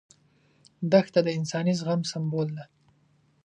[0.91, 2.65] دښته د انساني زغم سمبول ده.